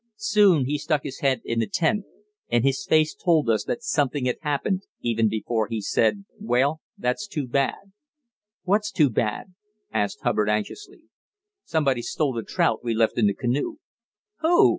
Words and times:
Soon 0.15 0.65
he 0.65 0.79
stuck 0.79 1.03
his 1.03 1.19
head 1.19 1.41
in 1.45 1.59
the 1.59 1.67
tent, 1.67 2.05
and 2.49 2.63
his 2.63 2.87
face 2.87 3.13
told 3.13 3.47
us 3.51 3.67
something 3.81 4.25
had 4.25 4.39
happened 4.41 4.87
even 5.01 5.29
before 5.29 5.67
he 5.67 5.79
said: 5.79 6.25
"Well, 6.39 6.81
that's 6.97 7.27
too 7.27 7.45
bad." 7.47 7.91
"What's 8.63 8.91
too 8.91 9.11
bad?" 9.11 9.53
asked 9.93 10.21
Hubbard 10.23 10.49
anxiously. 10.49 11.03
"Somebody's 11.65 12.09
stole 12.09 12.33
the 12.33 12.41
trout 12.41 12.83
we 12.83 12.95
left 12.95 13.19
in 13.19 13.27
the 13.27 13.35
canoe." 13.35 13.75
"Who?" 14.39 14.69